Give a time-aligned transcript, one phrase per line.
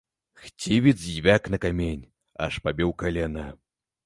[0.43, 2.01] Хцівец звяк на камень,
[2.47, 3.47] аж пабіў калена.